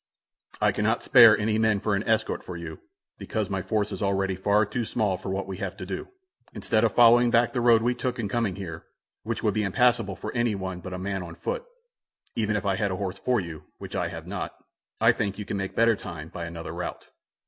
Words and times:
"I 0.59 0.71
cannot 0.71 1.03
spare 1.03 1.37
any 1.37 1.59
men 1.59 1.79
for 1.79 1.93
an 1.95 2.01
escort 2.09 2.43
for 2.43 2.57
you, 2.57 2.79
because 3.19 3.51
my 3.51 3.61
force 3.61 3.91
is 3.91 4.01
already 4.01 4.35
far 4.35 4.65
too 4.65 4.83
small 4.83 5.15
for 5.15 5.29
what 5.29 5.45
we 5.45 5.57
have 5.57 5.77
to 5.77 5.85
do. 5.85 6.07
Instead 6.55 6.83
of 6.83 6.95
following 6.95 7.29
back 7.29 7.53
the 7.53 7.61
road 7.61 7.83
we 7.83 7.93
took 7.93 8.17
in 8.17 8.27
coming 8.27 8.55
here 8.55 8.87
which 9.21 9.43
would 9.43 9.53
be 9.53 9.61
impassable 9.61 10.15
for 10.15 10.33
any 10.33 10.55
one 10.55 10.79
but 10.79 10.95
a 10.95 10.97
man 10.97 11.21
on 11.21 11.35
foot, 11.35 11.65
even 12.35 12.55
if 12.55 12.65
I 12.65 12.77
had 12.77 12.89
a 12.89 12.95
horse 12.95 13.19
for 13.19 13.39
you, 13.39 13.65
which 13.77 13.95
I 13.95 14.07
have 14.07 14.25
not 14.25 14.55
I 14.99 15.11
think 15.11 15.37
you 15.37 15.45
can 15.45 15.57
make 15.57 15.75
better 15.75 15.95
time 15.95 16.29
by 16.29 16.45
another 16.45 16.71
route. 16.71 17.09